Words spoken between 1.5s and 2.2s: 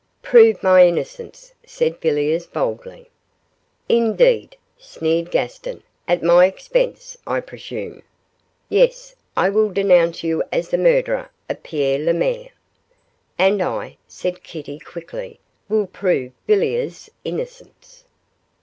said